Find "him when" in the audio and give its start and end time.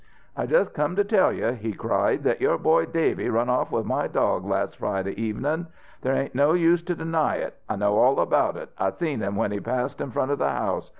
9.21-9.51